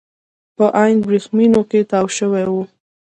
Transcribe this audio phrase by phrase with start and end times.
[0.57, 2.63] په عین ورېښمو کې تاو شوي وو.